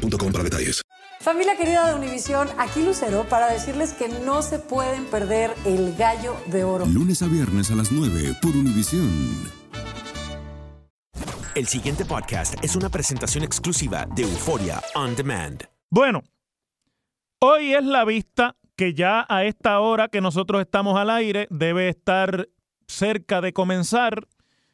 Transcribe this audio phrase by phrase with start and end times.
[0.00, 0.82] boostmobile.com para detalles.
[1.20, 6.34] Familia querida de Univisión, aquí Lucero para decirles que no se pueden perder el gallo
[6.46, 6.86] de oro.
[6.86, 9.10] Lunes a viernes a las 9 por Univisión.
[11.54, 15.64] El siguiente podcast es una presentación exclusiva de Euforia On Demand.
[15.90, 16.22] Bueno,
[17.40, 21.90] hoy es la vista que ya a esta hora que nosotros estamos al aire debe
[21.90, 22.48] estar
[22.86, 24.26] cerca de comenzar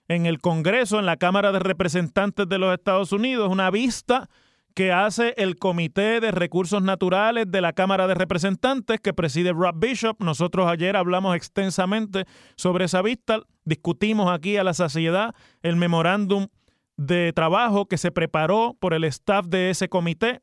[0.06, 4.29] en el Congreso, en la Cámara de Representantes de los Estados Unidos, una vista
[4.77, 9.75] que hace el Comité de Recursos Naturales de la Cámara de Representantes que preside Rob
[9.75, 10.23] Bishop.
[10.23, 16.48] Nosotros ayer hablamos extensamente sobre esa vista, discutimos aquí a la saciedad el memorándum
[16.98, 20.42] de trabajo que se preparó por el staff de ese comité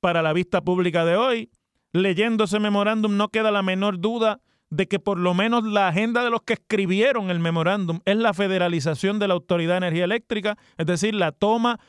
[0.00, 1.50] para la vista pública de hoy.
[1.94, 6.22] Leyendo ese memorándum no queda la menor duda de que por lo menos la agenda
[6.22, 10.58] de los que escribieron el memorándum es la federalización de la Autoridad de Energía Eléctrica,
[10.76, 11.80] es decir, la toma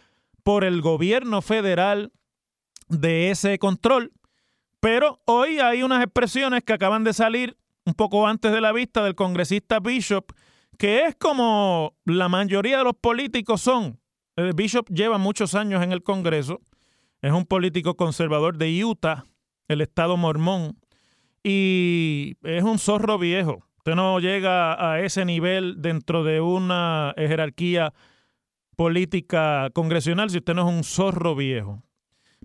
[0.44, 2.12] por el gobierno federal
[2.88, 4.12] de ese control.
[4.80, 9.04] Pero hoy hay unas expresiones que acaban de salir un poco antes de la vista
[9.04, 10.32] del congresista Bishop,
[10.78, 14.00] que es como la mayoría de los políticos son.
[14.56, 16.62] Bishop lleva muchos años en el Congreso,
[17.22, 19.26] es un político conservador de Utah,
[19.68, 20.80] el estado mormón,
[21.44, 23.64] y es un zorro viejo.
[23.78, 27.94] Usted no llega a ese nivel dentro de una jerarquía
[28.82, 31.84] política congresional si usted no es un zorro viejo.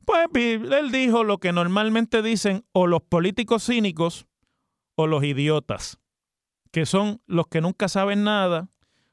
[0.05, 4.27] Pues él dijo lo que normalmente dicen o los políticos cínicos
[4.97, 5.99] o los idiotas,
[6.73, 8.69] que son los que nunca saben nada,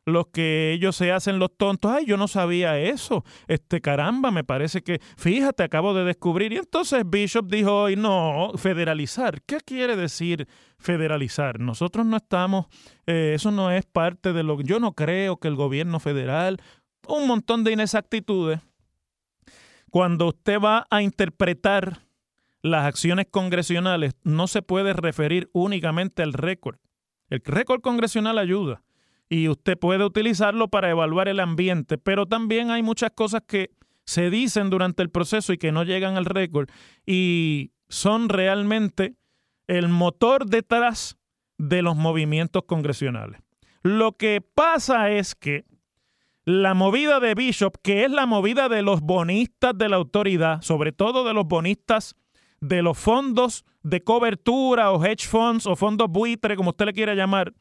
[0.06, 1.92] los que ellos se hacen los tontos.
[1.92, 3.24] Ay, yo no sabía eso.
[3.48, 6.52] Este caramba, me parece que, fíjate, acabo de descubrir.
[6.52, 9.42] Y entonces Bishop dijo hoy, no, federalizar.
[9.44, 10.46] ¿Qué quiere decir
[10.78, 11.62] federalizar?
[11.62, 12.66] Nosotros no estamos,
[13.08, 16.60] eh, eso no es parte de lo que, yo no creo que el gobierno federal
[17.08, 18.60] un montón de inexactitudes.
[19.90, 22.00] Cuando usted va a interpretar
[22.62, 26.78] las acciones congresionales, no se puede referir únicamente al récord.
[27.30, 28.84] El récord congresional ayuda
[29.30, 33.72] y usted puede utilizarlo para evaluar el ambiente, pero también hay muchas cosas que
[34.06, 36.70] se dicen durante el proceso y que no llegan al récord
[37.06, 39.16] y son realmente
[39.68, 41.18] el motor detrás
[41.58, 43.42] de los movimientos congresionales.
[43.82, 45.66] Lo que pasa es que
[46.46, 50.92] la movida de Bishop, que es la movida de los bonistas de la autoridad, sobre
[50.92, 52.16] todo de los bonistas
[52.60, 57.16] de los fondos de cobertura o hedge funds o fondos buitre, como usted le quiera
[57.16, 57.54] llamar,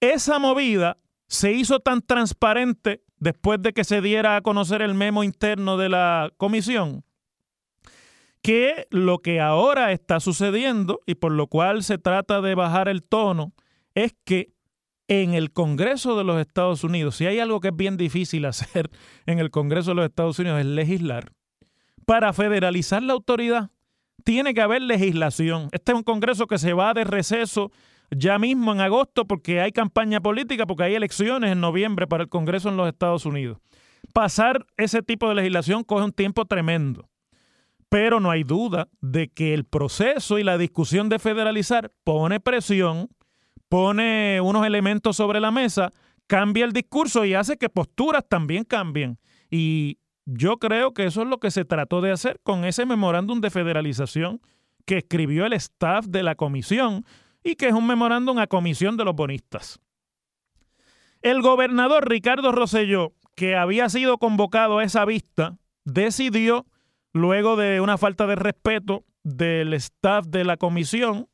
[0.00, 5.24] esa movida se hizo tan transparente después de que se diera a conocer el memo
[5.24, 7.04] interno de la comisión,
[8.42, 13.02] que lo que ahora está sucediendo y por lo cual se trata de bajar el
[13.02, 13.52] tono
[13.94, 14.52] es que
[15.08, 18.90] en el Congreso de los Estados Unidos, si hay algo que es bien difícil hacer
[19.26, 21.32] en el Congreso de los Estados Unidos es legislar,
[22.06, 23.70] para federalizar la autoridad
[24.24, 25.68] tiene que haber legislación.
[25.72, 27.72] Este es un Congreso que se va de receso
[28.10, 32.28] ya mismo en agosto porque hay campaña política, porque hay elecciones en noviembre para el
[32.28, 33.58] Congreso en los Estados Unidos.
[34.12, 37.08] Pasar ese tipo de legislación coge un tiempo tremendo.
[37.88, 43.10] Pero no hay duda de que el proceso y la discusión de federalizar pone presión
[43.72, 45.94] pone unos elementos sobre la mesa,
[46.26, 49.18] cambia el discurso y hace que posturas también cambien.
[49.50, 49.96] Y
[50.26, 53.48] yo creo que eso es lo que se trató de hacer con ese memorándum de
[53.48, 54.42] federalización
[54.84, 57.06] que escribió el staff de la comisión
[57.42, 59.80] y que es un memorándum a comisión de los bonistas.
[61.22, 65.56] El gobernador Ricardo Rosselló, que había sido convocado a esa vista,
[65.86, 66.66] decidió,
[67.14, 71.30] luego de una falta de respeto del staff de la comisión,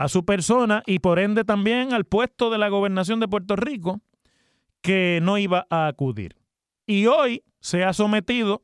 [0.00, 4.00] a su persona y por ende también al puesto de la gobernación de Puerto Rico,
[4.80, 6.36] que no iba a acudir.
[6.86, 8.62] Y hoy se ha sometido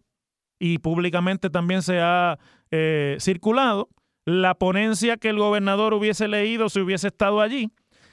[0.58, 2.38] y públicamente también se ha
[2.70, 3.90] eh, circulado
[4.24, 7.70] la ponencia que el gobernador hubiese leído si hubiese estado allí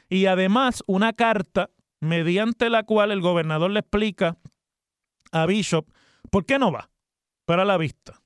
[0.09, 1.69] y además una carta
[2.01, 4.35] mediante la cual el gobernador le explica
[5.31, 5.87] a Bishop
[6.29, 6.89] por qué no va
[7.45, 8.21] para la vista.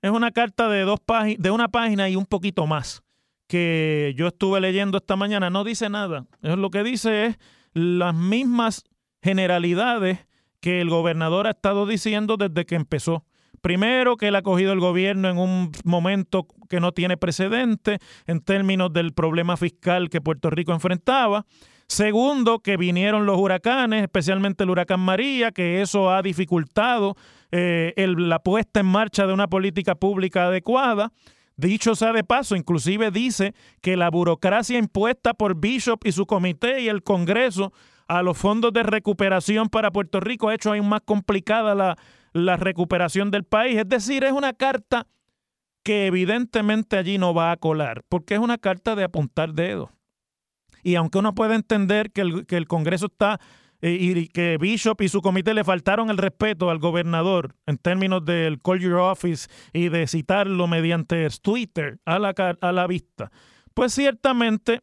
[0.00, 1.00] Es una carta de dos
[1.36, 3.02] de una página y un poquito más
[3.46, 6.26] que yo estuve leyendo esta mañana no dice nada.
[6.40, 7.38] Lo que dice es
[7.74, 8.84] las mismas
[9.22, 10.26] generalidades
[10.60, 13.24] que el gobernador ha estado diciendo desde que empezó.
[13.60, 18.40] Primero, que él ha cogido el gobierno en un momento que no tiene precedente en
[18.40, 21.46] términos del problema fiscal que Puerto Rico enfrentaba.
[21.86, 27.16] Segundo, que vinieron los huracanes, especialmente el huracán María, que eso ha dificultado
[27.50, 31.12] eh, la puesta en marcha de una política pública adecuada.
[31.56, 36.80] Dicho sea de paso, inclusive dice que la burocracia impuesta por Bishop y su comité
[36.80, 37.72] y el Congreso
[38.08, 41.96] a los fondos de recuperación para Puerto Rico ha hecho aún más complicada
[42.32, 43.78] la, recuperación del país.
[43.78, 45.06] Es decir, es una carta
[45.82, 49.90] que evidentemente allí no va a colar, porque es una carta de apuntar dedos.
[50.82, 53.40] Y aunque uno puede entender que el, que el Congreso está
[53.82, 58.24] eh, y que Bishop y su comité le faltaron el respeto al gobernador en términos
[58.24, 63.30] del call your office y de citarlo mediante Twitter a la, a la vista,
[63.74, 64.80] pues ciertamente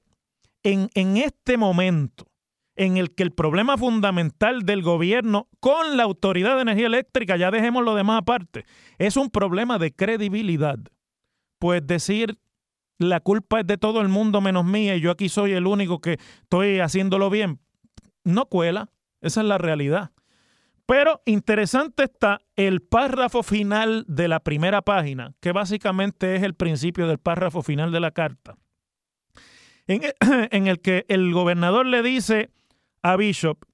[0.64, 2.26] en, en este momento
[2.76, 7.52] en el que el problema fundamental del gobierno con la Autoridad de Energía Eléctrica, ya
[7.52, 8.66] dejemos lo demás aparte,
[8.98, 10.78] es un problema de credibilidad.
[11.60, 12.38] Pues decir
[12.98, 16.00] la culpa es de todo el mundo menos mía y yo aquí soy el único
[16.00, 17.60] que estoy haciéndolo bien,
[18.24, 18.90] no cuela,
[19.22, 20.12] esa es la realidad.
[20.86, 27.08] Pero interesante está el párrafo final de la primera página, que básicamente es el principio
[27.08, 28.56] del párrafo final de la carta,
[29.86, 30.16] en el,
[30.52, 32.50] en el que el gobernador le dice
[33.04, 33.66] a Bishop,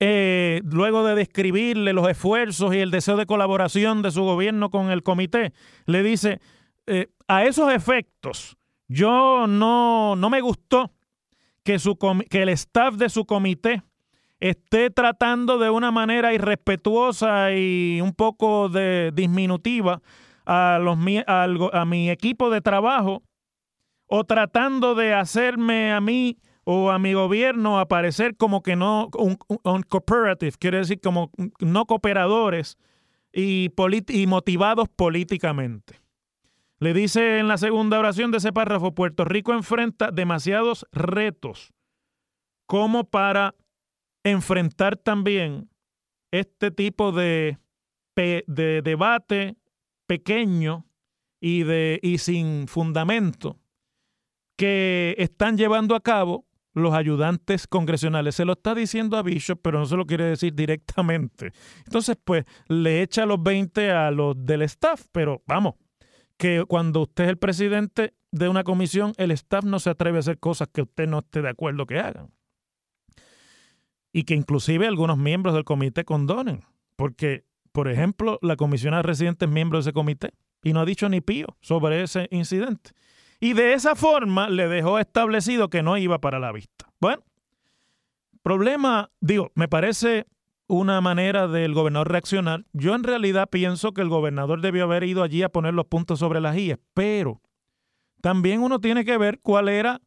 [0.00, 4.90] eh, luego de describirle los esfuerzos y el deseo de colaboración de su gobierno con
[4.90, 5.52] el comité,
[5.86, 6.40] le dice,
[6.86, 8.56] eh, a esos efectos,
[8.88, 10.92] yo no, no me gustó
[11.68, 11.98] que, su,
[12.30, 13.82] que el staff de su comité
[14.40, 20.00] esté tratando de una manera irrespetuosa y un poco de disminutiva
[20.46, 23.22] a, los, a, a mi equipo de trabajo
[24.06, 29.36] o tratando de hacerme a mí o a mi gobierno aparecer como que no, un,
[29.82, 31.30] cooperative, quiere decir como
[31.60, 32.78] no cooperadores
[33.30, 33.70] y,
[34.08, 36.00] y motivados políticamente.
[36.80, 41.72] Le dice en la segunda oración de ese párrafo, Puerto Rico enfrenta demasiados retos
[42.66, 43.54] como para
[44.24, 45.70] enfrentar también
[46.32, 47.58] este tipo de,
[48.14, 49.56] de debate
[50.06, 50.86] pequeño
[51.40, 53.58] y, de, y sin fundamento
[54.56, 58.34] que están llevando a cabo los ayudantes congresionales.
[58.34, 61.52] Se lo está diciendo a Bishop, pero no se lo quiere decir directamente.
[61.86, 65.74] Entonces, pues, le echa los 20 a los del staff, pero vamos,
[66.38, 70.20] que cuando usted es el presidente de una comisión, el staff no se atreve a
[70.20, 72.30] hacer cosas que usted no esté de acuerdo que hagan.
[74.12, 76.64] Y que inclusive algunos miembros del comité condonen.
[76.96, 80.32] Porque, por ejemplo, la comisionada residente es miembro de ese comité
[80.62, 82.92] y no ha dicho ni pío sobre ese incidente.
[83.40, 86.90] Y de esa forma le dejó establecido que no iba para la vista.
[87.00, 87.22] Bueno,
[88.42, 90.26] problema, digo, me parece
[90.68, 92.64] una manera del gobernador reaccionar.
[92.72, 96.20] Yo en realidad pienso que el gobernador debió haber ido allí a poner los puntos
[96.20, 97.40] sobre las IES, pero
[98.20, 100.00] también uno tiene que ver cuál era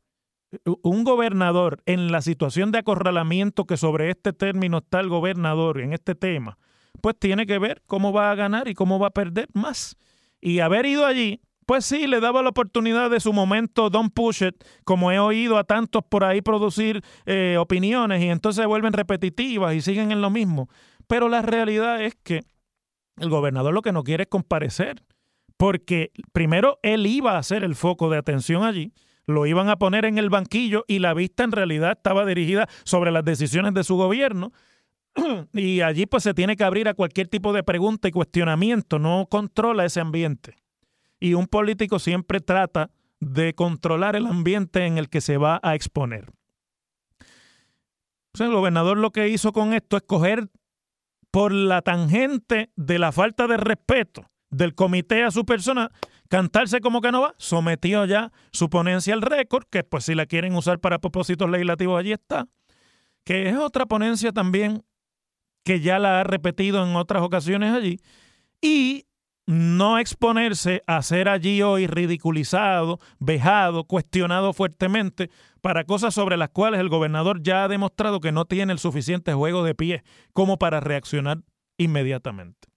[0.84, 5.94] un gobernador en la situación de acorralamiento que sobre este término está el gobernador en
[5.94, 6.58] este tema,
[7.02, 9.96] pues tiene que ver cómo va a ganar y cómo va a perder más.
[10.42, 14.44] Y haber ido allí pues sí, le daba la oportunidad de su momento Don't Push
[14.44, 18.94] It, como he oído a tantos por ahí producir eh, opiniones y entonces se vuelven
[18.94, 20.70] repetitivas y siguen en lo mismo.
[21.08, 22.42] Pero la realidad es que
[23.18, 25.04] el gobernador lo que no quiere es comparecer,
[25.58, 28.94] porque primero él iba a ser el foco de atención allí,
[29.28, 33.12] lo iban a poner en el banquillo y la vista en realidad estaba dirigida sobre
[33.12, 34.52] las decisiones de su gobierno.
[35.54, 39.28] Y allí pues se tiene que abrir a cualquier tipo de pregunta y cuestionamiento, no
[39.30, 40.56] controla ese ambiente
[41.22, 42.90] y un político siempre trata
[43.22, 46.34] de controlar el ambiente en el que se va a exponer.
[48.40, 50.50] el gobernador lo que hizo con esto es coger
[51.30, 55.92] por la tangente de la falta de respeto del comité a su persona,
[56.28, 60.26] cantarse como que no va, sometió ya su ponencia al récord, que pues si la
[60.26, 62.48] quieren usar para propósitos legislativos allí está,
[63.24, 64.84] que es otra ponencia también
[65.64, 68.00] que ya la ha repetido en otras ocasiones allí,
[68.60, 69.06] y
[69.46, 75.30] no exponerse a ser allí hoy ridiculizado, vejado, cuestionado fuertemente
[75.62, 79.34] para cosas sobre las cuales el gobernador ya ha demostrado que no tiene el suficiente
[79.34, 81.40] juego de pie como para reaccionar
[81.78, 82.70] inmediatamente.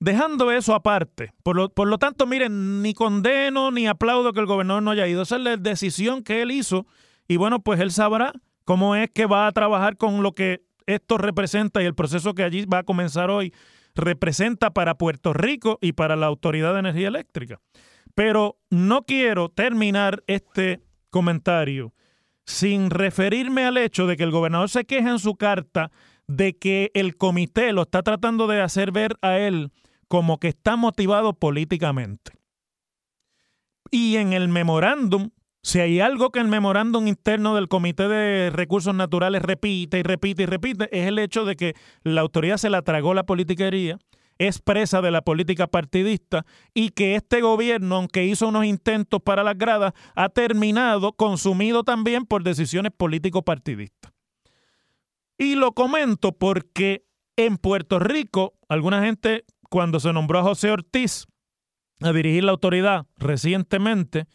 [0.00, 4.46] Dejando eso aparte, por lo, por lo tanto, miren, ni condeno ni aplaudo que el
[4.46, 5.22] gobernador no haya ido.
[5.22, 6.86] Esa es la decisión que él hizo
[7.28, 8.32] y bueno, pues él sabrá
[8.64, 12.42] cómo es que va a trabajar con lo que esto representa y el proceso que
[12.42, 13.54] allí va a comenzar hoy
[13.94, 17.60] representa para Puerto Rico y para la Autoridad de Energía Eléctrica.
[18.14, 20.80] Pero no quiero terminar este
[21.10, 21.94] comentario
[22.44, 25.90] sin referirme al hecho de que el gobernador se queja en su carta
[26.26, 29.72] de que el comité lo está tratando de hacer ver a él
[30.08, 32.32] como que está motivado políticamente.
[33.90, 35.30] Y en el memorándum,
[35.62, 40.42] si hay algo que el memorándum interno del Comité de Recursos Naturales repite y repite
[40.42, 43.98] y repite, es el hecho de que la autoridad se la tragó la politiquería,
[44.38, 49.44] es presa de la política partidista y que este gobierno, aunque hizo unos intentos para
[49.44, 54.12] las gradas, ha terminado consumido también por decisiones político-partidistas.
[55.38, 57.04] Y lo comento porque
[57.36, 61.26] en Puerto Rico, alguna gente, cuando se nombró a José Ortiz
[62.00, 64.26] a dirigir la autoridad recientemente,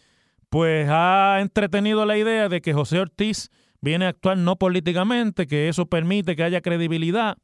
[0.50, 3.50] pues ha entretenido la idea de que José Ortiz
[3.82, 7.38] viene a actuar no políticamente, que eso permite que haya credibilidad.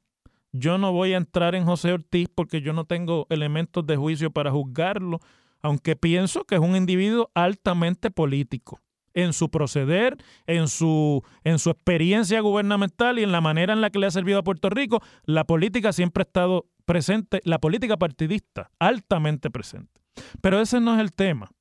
[0.52, 4.32] Yo no voy a entrar en José Ortiz porque yo no tengo elementos de juicio
[4.32, 5.20] para juzgarlo,
[5.62, 8.80] aunque pienso que es un individuo altamente político
[9.14, 10.18] en su proceder,
[10.48, 14.12] en su, en su experiencia gubernamental y en la manera en la que le ha
[14.12, 20.02] servido a Puerto Rico, la política siempre ha estado presente, la política partidista, altamente presente.
[20.42, 21.52] Pero ese no es el tema.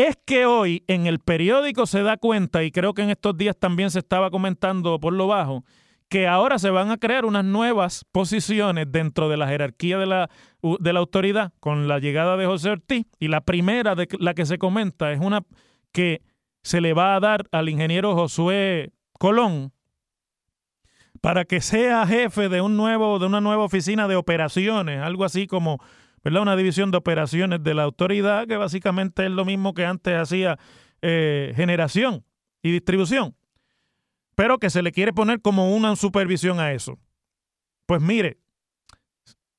[0.00, 3.54] Es que hoy en el periódico se da cuenta, y creo que en estos días
[3.54, 5.62] también se estaba comentando por lo bajo,
[6.08, 10.30] que ahora se van a crear unas nuevas posiciones dentro de la jerarquía de la,
[10.62, 13.04] de la autoridad con la llegada de José Ortiz.
[13.18, 15.42] Y la primera de la que se comenta es una
[15.92, 16.22] que
[16.62, 19.74] se le va a dar al ingeniero Josué Colón
[21.20, 25.46] para que sea jefe de un nuevo de una nueva oficina de operaciones, algo así
[25.46, 25.78] como
[26.22, 26.42] ¿verdad?
[26.42, 30.58] una división de operaciones de la autoridad que básicamente es lo mismo que antes hacía
[31.02, 32.24] eh, generación
[32.62, 33.34] y distribución,
[34.34, 36.98] pero que se le quiere poner como una supervisión a eso.
[37.86, 38.38] Pues mire,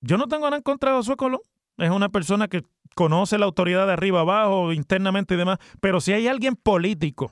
[0.01, 1.41] yo no tengo nada en contra de Josué Colón,
[1.77, 2.63] es una persona que
[2.95, 7.31] conoce la autoridad de arriba abajo, internamente y demás, pero si hay alguien político,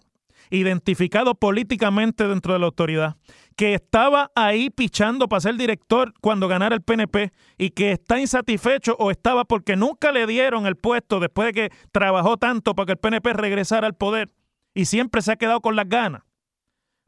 [0.50, 3.16] identificado políticamente dentro de la autoridad,
[3.56, 8.96] que estaba ahí pichando para ser director cuando ganara el PNP y que está insatisfecho
[9.00, 12.92] o estaba porque nunca le dieron el puesto después de que trabajó tanto para que
[12.94, 14.32] el PNP regresara al poder
[14.74, 16.24] y siempre se ha quedado con las ganas,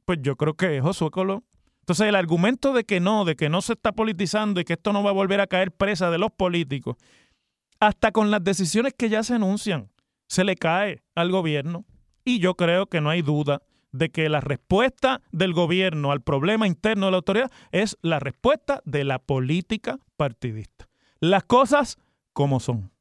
[0.05, 1.43] pues yo creo que es Josué Colón.
[1.81, 4.93] Entonces el argumento de que no, de que no se está politizando y que esto
[4.93, 6.95] no va a volver a caer presa de los políticos,
[7.79, 9.89] hasta con las decisiones que ya se anuncian,
[10.27, 11.85] se le cae al gobierno.
[12.23, 13.61] Y yo creo que no hay duda
[13.91, 18.81] de que la respuesta del gobierno al problema interno de la autoridad es la respuesta
[18.85, 20.87] de la política partidista.
[21.19, 21.97] Las cosas
[22.33, 22.91] como son.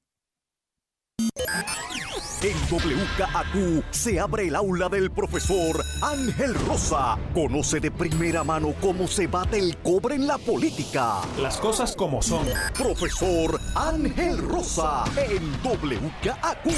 [2.42, 7.18] En WKAQ se abre el aula del profesor Ángel Rosa.
[7.34, 11.20] Conoce de primera mano cómo se bate el cobre en la política.
[11.38, 12.46] Las cosas como son.
[12.78, 16.70] Profesor Ángel Rosa en WKAQ.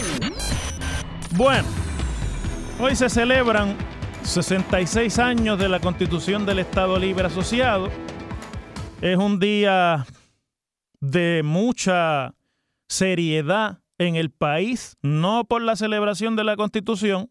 [1.36, 1.68] Bueno,
[2.82, 3.76] hoy se celebran
[4.24, 7.88] 66 años de la Constitución del Estado Libre Asociado.
[9.00, 10.04] Es un día
[10.98, 12.34] de mucha
[12.88, 17.30] seriedad en el país, no por la celebración de la Constitución,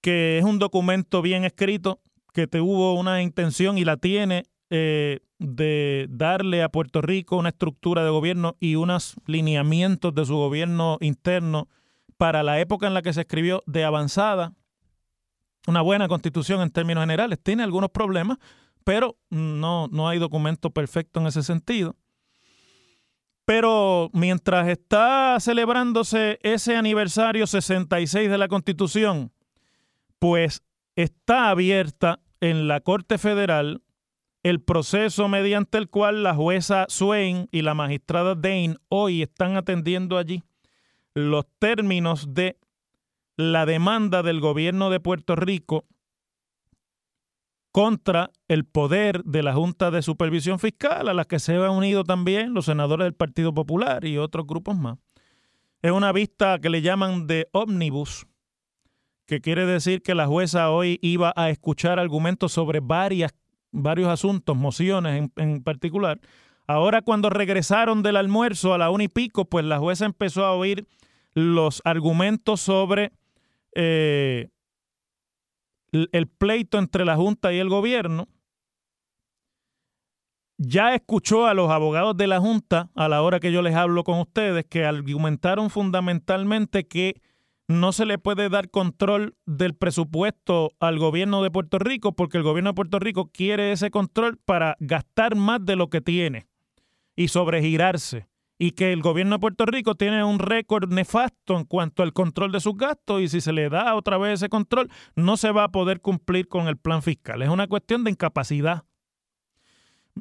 [0.00, 2.00] que es un documento bien escrito,
[2.32, 8.04] que tuvo una intención y la tiene eh, de darle a Puerto Rico una estructura
[8.04, 11.66] de gobierno y unos lineamientos de su gobierno interno
[12.20, 14.52] para la época en la que se escribió de avanzada.
[15.66, 17.38] Una buena constitución en términos generales.
[17.42, 18.36] Tiene algunos problemas,
[18.84, 21.96] pero no, no hay documento perfecto en ese sentido.
[23.46, 29.32] Pero mientras está celebrándose ese aniversario 66 de la Constitución,
[30.18, 30.62] pues
[30.96, 33.82] está abierta en la Corte Federal
[34.42, 40.18] el proceso mediante el cual la jueza Swain y la magistrada Dane hoy están atendiendo
[40.18, 40.42] allí
[41.14, 42.58] los términos de
[43.36, 45.86] la demanda del gobierno de Puerto Rico
[47.72, 52.04] contra el poder de la Junta de Supervisión Fiscal, a la que se han unido
[52.04, 54.98] también los senadores del Partido Popular y otros grupos más.
[55.82, 58.26] Es una vista que le llaman de ómnibus,
[59.26, 63.32] que quiere decir que la jueza hoy iba a escuchar argumentos sobre varias,
[63.70, 66.20] varios asuntos, mociones en, en particular.
[66.70, 70.52] Ahora cuando regresaron del almuerzo a la una y pico, pues la jueza empezó a
[70.52, 70.86] oír
[71.34, 73.10] los argumentos sobre
[73.74, 74.50] eh,
[75.90, 78.28] el pleito entre la Junta y el gobierno,
[80.58, 84.04] ya escuchó a los abogados de la Junta a la hora que yo les hablo
[84.04, 87.20] con ustedes que argumentaron fundamentalmente que
[87.66, 92.44] no se le puede dar control del presupuesto al gobierno de Puerto Rico porque el
[92.44, 96.49] gobierno de Puerto Rico quiere ese control para gastar más de lo que tiene
[97.16, 98.30] y sobregirarse
[98.62, 102.52] y que el gobierno de Puerto Rico tiene un récord nefasto en cuanto al control
[102.52, 105.64] de sus gastos y si se le da otra vez ese control no se va
[105.64, 107.40] a poder cumplir con el plan fiscal.
[107.40, 108.84] Es una cuestión de incapacidad.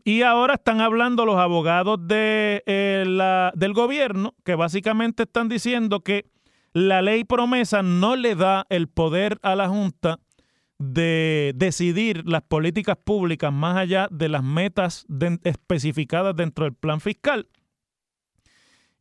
[0.05, 5.99] Y ahora están hablando los abogados de, eh, la, del gobierno que básicamente están diciendo
[5.99, 6.29] que
[6.71, 10.19] la ley promesa no le da el poder a la Junta
[10.79, 15.05] de decidir las políticas públicas más allá de las metas
[15.43, 17.47] especificadas dentro del plan fiscal.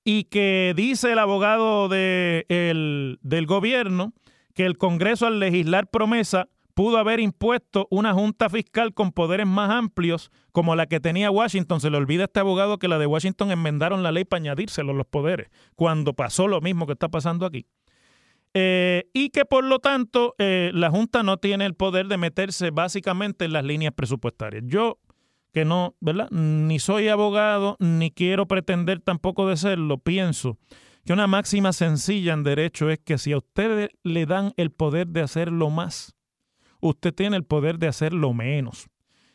[0.04, 2.44] Y que dice el abogado de,
[3.22, 4.12] del gobierno
[4.54, 9.70] que el Congreso al legislar promesa pudo haber impuesto una junta fiscal con poderes más
[9.70, 11.80] amplios como la que tenía Washington.
[11.80, 14.92] Se le olvida a este abogado que la de Washington enmendaron la ley para añadírselo
[14.92, 17.66] los poderes, cuando pasó lo mismo que está pasando aquí.
[18.54, 22.70] Eh, y que por lo tanto eh, la Junta no tiene el poder de meterse
[22.70, 24.64] básicamente en las líneas presupuestarias.
[24.66, 24.98] Yo,
[25.52, 26.30] que no, ¿verdad?
[26.30, 30.58] Ni soy abogado, ni quiero pretender tampoco de serlo, pienso
[31.08, 35.06] que una máxima sencilla en derecho es que si a ustedes le dan el poder
[35.06, 36.14] de hacerlo más,
[36.80, 38.88] usted tiene el poder de hacerlo menos.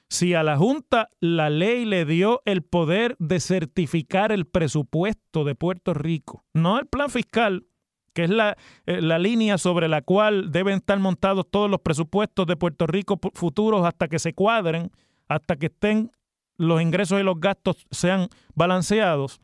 [0.07, 5.55] Si a la Junta la ley le dio el poder de certificar el presupuesto de
[5.55, 7.65] Puerto Rico, no el plan fiscal,
[8.13, 12.45] que es la, eh, la, línea sobre la cual deben estar montados todos los presupuestos
[12.47, 14.91] de Puerto Rico futuros hasta que se cuadren,
[15.27, 16.11] hasta que estén
[16.57, 19.41] los ingresos y los gastos sean balanceados.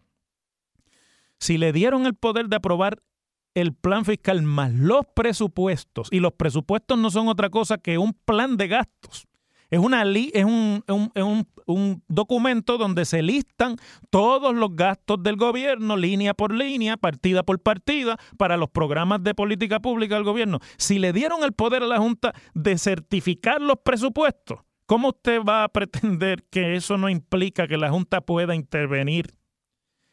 [1.39, 3.01] Si le dieron el poder de aprobar
[3.55, 8.13] el plan fiscal más los presupuestos, y los presupuestos no son otra cosa que un
[8.13, 9.27] plan de gastos.
[9.69, 11.47] Es, una es un, un, un,
[12.07, 13.75] documento donde se listan
[14.09, 19.35] todos los gastos del gobierno, línea por línea, partida por partida, para los programas de
[19.35, 20.59] política pública del gobierno.
[20.77, 25.63] Si le dieron el poder a la Junta de certificar los presupuestos, ¿cómo usted va
[25.63, 29.35] a pretender que eso no implica que la Junta pueda intervenir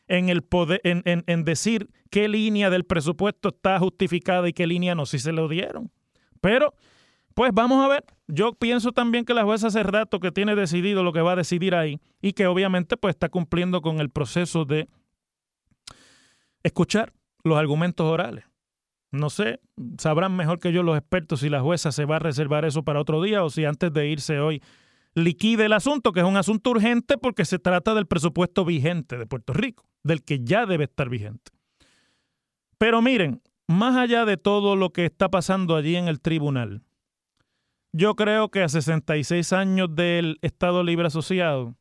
[0.08, 4.94] en el poder, en, en, decir qué línea del presupuesto está justificada y qué línea
[4.94, 5.90] no, si se lo dieron.
[6.40, 6.74] Pero,
[7.36, 8.04] pues vamos a ver.
[8.28, 11.36] Yo pienso también que la jueza hace rato que tiene decidido lo que va a
[11.36, 14.88] decidir ahí y que obviamente pues está cumpliendo con el proceso de
[16.62, 17.12] escuchar
[17.44, 18.46] los argumentos orales.
[19.12, 19.60] No sé,
[19.98, 23.02] sabrán mejor que yo los expertos si la jueza se va a reservar eso para
[23.02, 24.62] otro día o si antes de irse hoy
[25.14, 29.26] liquide el asunto, que es un asunto urgente porque se trata del presupuesto vigente de
[29.26, 31.52] Puerto Rico, del que ya debe estar vigente.
[32.78, 36.82] Pero miren, más allá de todo lo que está pasando allí en el tribunal,
[37.96, 41.76] yo creo que a 66 años del Estado Libre Asociado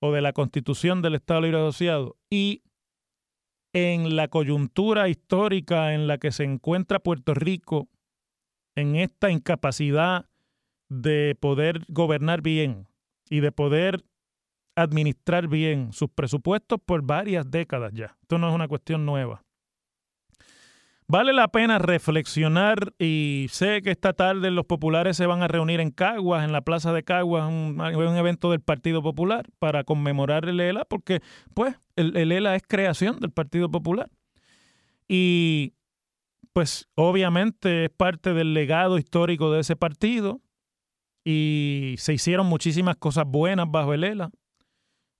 [0.00, 2.64] o de la constitución del Estado Libre Asociado y
[3.72, 7.88] en la coyuntura histórica en la que se encuentra Puerto Rico,
[8.76, 10.26] en esta incapacidad
[10.88, 12.88] de poder gobernar bien
[13.30, 14.04] y de poder
[14.76, 18.16] administrar bien sus presupuestos por varias décadas ya.
[18.22, 19.44] Esto no es una cuestión nueva.
[21.06, 25.80] Vale la pena reflexionar y sé que esta tarde los populares se van a reunir
[25.80, 30.48] en Caguas, en la plaza de Caguas, un, un evento del Partido Popular para conmemorar
[30.48, 31.20] el ELA, porque
[31.52, 34.10] pues el, el ELA es creación del Partido Popular.
[35.06, 35.74] Y
[36.54, 40.40] pues obviamente es parte del legado histórico de ese partido
[41.24, 44.30] y se hicieron muchísimas cosas buenas bajo el ELA.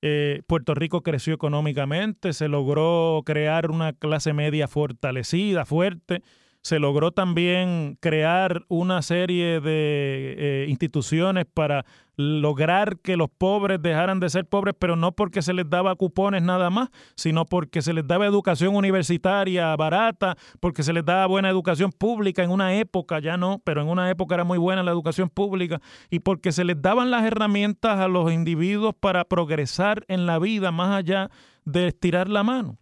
[0.06, 6.22] Eh, Puerto Rico creció económicamente, se logró crear una clase media fortalecida, fuerte,
[6.64, 11.84] se logró también crear una serie de eh, instituciones para
[12.16, 16.42] lograr que los pobres dejaran de ser pobres, pero no porque se les daba cupones
[16.42, 21.50] nada más, sino porque se les daba educación universitaria barata, porque se les daba buena
[21.50, 24.92] educación pública en una época, ya no, pero en una época era muy buena la
[24.92, 30.24] educación pública, y porque se les daban las herramientas a los individuos para progresar en
[30.24, 31.30] la vida más allá
[31.66, 32.78] de estirar la mano.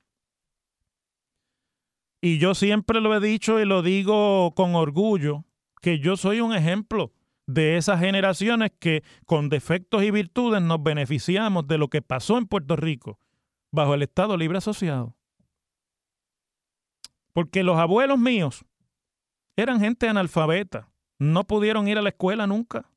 [2.25, 5.45] Y yo siempre lo he dicho y lo digo con orgullo,
[5.81, 7.13] que yo soy un ejemplo
[7.47, 12.47] de esas generaciones que con defectos y virtudes nos beneficiamos de lo que pasó en
[12.47, 13.19] Puerto Rico
[13.73, 15.17] bajo el Estado Libre Asociado.
[17.33, 18.65] Porque los abuelos míos
[19.57, 22.89] eran gente analfabeta, no pudieron ir a la escuela nunca.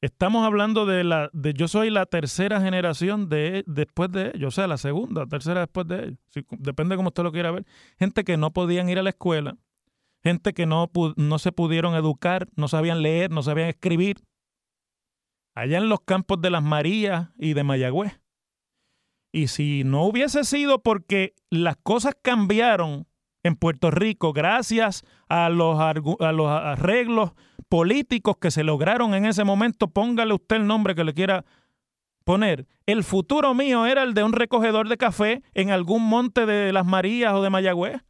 [0.00, 4.56] Estamos hablando de la, de yo soy la tercera generación de después de ellos, o
[4.56, 6.46] sea, la segunda, tercera después de ellos.
[6.50, 7.66] depende de cómo usted lo quiera ver.
[7.98, 9.56] Gente que no podían ir a la escuela,
[10.22, 14.22] gente que no, no se pudieron educar, no sabían leer, no sabían escribir.
[15.56, 18.20] Allá en los campos de las Marías y de Mayagüez.
[19.32, 23.08] Y si no hubiese sido porque las cosas cambiaron
[23.42, 27.32] en Puerto Rico gracias a los, a los arreglos
[27.68, 31.44] políticos que se lograron en ese momento, póngale usted el nombre que le quiera
[32.24, 32.66] poner.
[32.86, 36.84] El futuro mío era el de un recogedor de café en algún monte de las
[36.84, 38.02] Marías o de Mayagüez,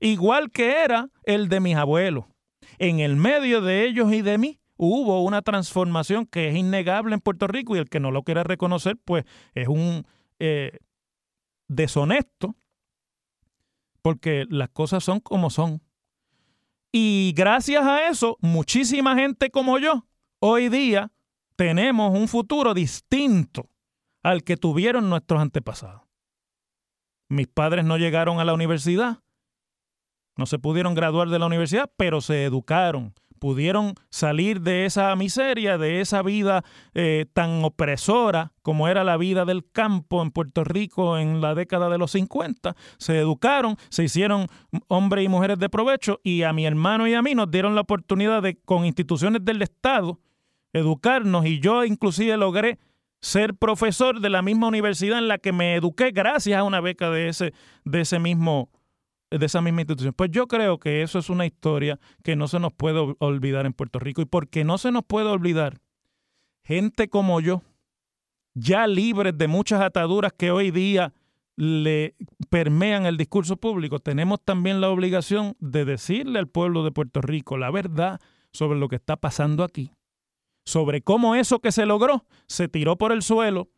[0.00, 2.24] igual que era el de mis abuelos.
[2.78, 7.20] En el medio de ellos y de mí hubo una transformación que es innegable en
[7.20, 10.06] Puerto Rico y el que no lo quiera reconocer, pues es un
[10.38, 10.78] eh,
[11.68, 12.56] deshonesto,
[14.00, 15.82] porque las cosas son como son.
[16.92, 20.06] Y gracias a eso, muchísima gente como yo,
[20.40, 21.12] hoy día
[21.56, 23.68] tenemos un futuro distinto
[24.22, 26.02] al que tuvieron nuestros antepasados.
[27.28, 29.22] Mis padres no llegaron a la universidad,
[30.36, 35.78] no se pudieron graduar de la universidad, pero se educaron, pudieron salir de esa miseria,
[35.78, 36.62] de esa vida
[36.94, 41.88] eh, tan opresora como era la vida del campo en Puerto Rico en la década
[41.88, 42.76] de los 50.
[42.98, 44.46] Se educaron, se hicieron
[44.86, 47.80] hombres y mujeres de provecho y a mi hermano y a mí nos dieron la
[47.80, 50.20] oportunidad de, con instituciones del Estado,
[50.74, 52.78] educarnos y yo inclusive logré
[53.22, 57.10] ser profesor de la misma universidad en la que me eduqué gracias a una beca
[57.10, 57.52] de ese,
[57.84, 58.70] de ese mismo
[59.30, 60.12] de esa misma institución.
[60.14, 63.72] Pues yo creo que eso es una historia que no se nos puede olvidar en
[63.72, 64.22] Puerto Rico.
[64.22, 65.80] Y porque no se nos puede olvidar,
[66.64, 67.62] gente como yo,
[68.54, 71.12] ya libres de muchas ataduras que hoy día
[71.56, 72.16] le
[72.48, 77.58] permean el discurso público, tenemos también la obligación de decirle al pueblo de Puerto Rico
[77.58, 78.18] la verdad
[78.52, 79.92] sobre lo que está pasando aquí,
[80.64, 83.68] sobre cómo eso que se logró se tiró por el suelo.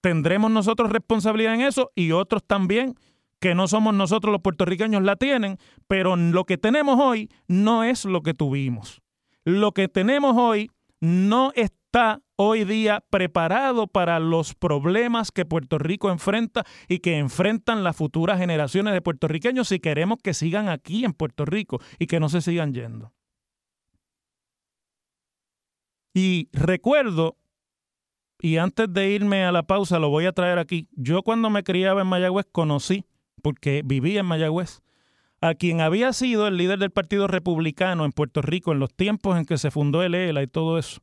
[0.00, 2.96] Tendremos nosotros responsabilidad en eso y otros también
[3.40, 8.04] que no somos nosotros los puertorriqueños la tienen, pero lo que tenemos hoy no es
[8.04, 9.00] lo que tuvimos.
[9.44, 10.70] Lo que tenemos hoy
[11.00, 17.82] no está hoy día preparado para los problemas que Puerto Rico enfrenta y que enfrentan
[17.82, 22.20] las futuras generaciones de puertorriqueños si queremos que sigan aquí en Puerto Rico y que
[22.20, 23.12] no se sigan yendo.
[26.14, 27.36] Y recuerdo,
[28.40, 31.64] y antes de irme a la pausa lo voy a traer aquí, yo cuando me
[31.64, 33.04] criaba en Mayagüez conocí
[33.38, 34.80] porque vivía en Mayagüez,
[35.40, 39.36] a quien había sido el líder del Partido Republicano en Puerto Rico en los tiempos
[39.36, 41.00] en que se fundó el ELA y todo eso,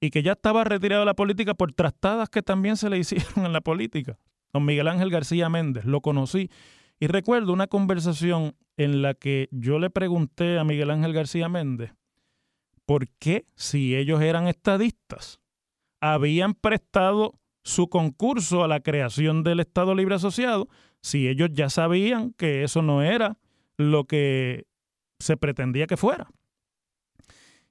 [0.00, 3.46] y que ya estaba retirado de la política por trastadas que también se le hicieron
[3.46, 4.18] en la política.
[4.52, 6.50] Don Miguel Ángel García Méndez, lo conocí.
[6.98, 11.92] Y recuerdo una conversación en la que yo le pregunté a Miguel Ángel García Méndez
[12.90, 15.40] por qué, si ellos eran estadistas,
[16.00, 20.68] habían prestado su concurso a la creación del Estado Libre Asociado
[21.02, 23.38] si ellos ya sabían que eso no era
[23.76, 24.66] lo que
[25.18, 26.28] se pretendía que fuera.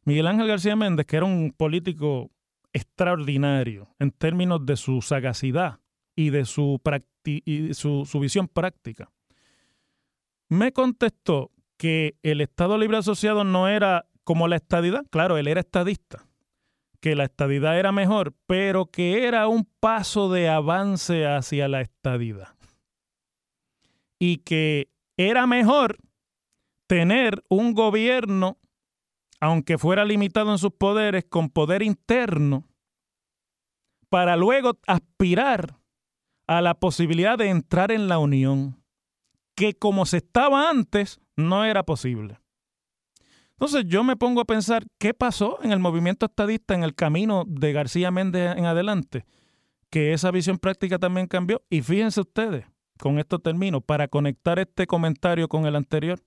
[0.03, 2.31] Miguel Ángel García Méndez, que era un político
[2.73, 5.79] extraordinario en términos de su sagacidad
[6.15, 6.81] y de su,
[7.73, 9.11] su visión práctica,
[10.47, 15.05] me contestó que el Estado Libre Asociado no era como la estadidad.
[15.11, 16.25] Claro, él era estadista,
[16.99, 22.58] que la estadidad era mejor, pero que era un paso de avance hacia la estadidad
[24.19, 25.97] y que era mejor
[26.87, 28.59] tener un gobierno,
[29.39, 32.67] aunque fuera limitado en sus poderes, con poder interno,
[34.09, 35.79] para luego aspirar
[36.47, 38.83] a la posibilidad de entrar en la Unión,
[39.55, 42.39] que como se estaba antes, no era posible.
[43.51, 47.43] Entonces yo me pongo a pensar qué pasó en el movimiento estadista en el camino
[47.45, 49.25] de García Méndez en adelante,
[49.89, 51.61] que esa visión práctica también cambió.
[51.69, 52.65] Y fíjense ustedes,
[52.99, 56.19] con esto termino, para conectar este comentario con el anterior.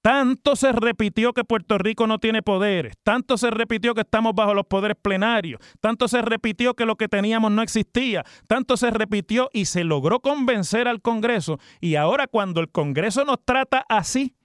[0.00, 4.54] Tanto se repitió que Puerto Rico no tiene poderes, tanto se repitió que estamos bajo
[4.54, 9.50] los poderes plenarios, tanto se repitió que lo que teníamos no existía, tanto se repitió
[9.52, 11.58] y se logró convencer al Congreso.
[11.80, 14.36] Y ahora cuando el Congreso nos trata así,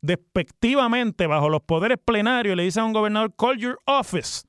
[0.00, 4.46] despectivamente, bajo los poderes plenarios, le dice a un gobernador, call your office.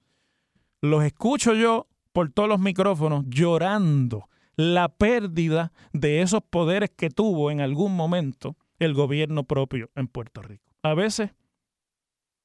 [0.79, 7.51] Los escucho yo por todos los micrófonos llorando la pérdida de esos poderes que tuvo
[7.51, 10.71] en algún momento el gobierno propio en Puerto Rico.
[10.83, 11.31] A veces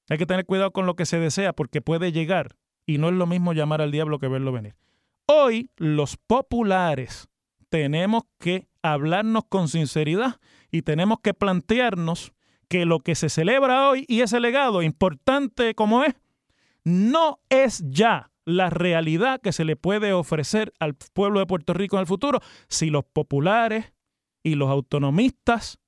[0.08, 3.14] hay que tener cuidado con lo que se desea porque puede llegar y no es
[3.14, 4.76] lo mismo llamar al diablo que verlo venir.
[5.26, 7.28] Hoy los populares
[7.68, 10.40] tenemos que hablarnos con sinceridad
[10.70, 12.32] y tenemos que plantearnos
[12.68, 16.14] que lo que se celebra hoy y ese legado importante como es,
[16.84, 21.96] no es ya la realidad que se le puede ofrecer al pueblo de Puerto Rico
[21.96, 23.92] en el futuro si los populares
[24.42, 25.78] y los autonomistas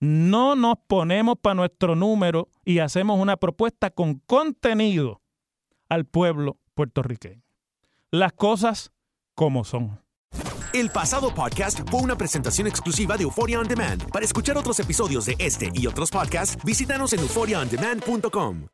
[0.00, 5.20] no nos ponemos para nuestro número y hacemos una propuesta con contenido
[5.88, 7.42] al pueblo puertorriqueño.
[8.10, 8.92] Las cosas
[9.34, 10.00] como son.
[10.72, 14.10] El pasado podcast fue una presentación exclusiva de Euphoria On Demand.
[14.10, 18.73] Para escuchar otros episodios de este y otros podcasts, visítanos en euphoriaondemand.com.